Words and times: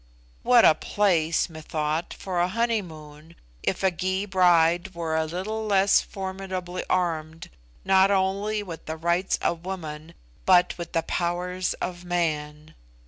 What 0.41 0.65
a 0.65 0.73
place, 0.73 1.47
methought, 1.47 2.11
for 2.15 2.39
a 2.39 2.47
honeymoon, 2.47 3.35
if 3.61 3.83
a 3.83 3.91
Gy 3.91 4.25
bride 4.25 4.95
were 4.95 5.15
a 5.15 5.25
little 5.27 5.63
less 5.67 6.01
formidably 6.01 6.83
armed 6.89 7.51
not 7.85 8.09
only 8.09 8.63
with 8.63 8.87
the 8.87 8.97
rights 8.97 9.37
of 9.43 9.63
woman, 9.63 10.15
but 10.43 10.75
with 10.75 10.93
the 10.93 11.03
powers 11.03 11.75
of 11.75 12.03
man! 12.03 12.73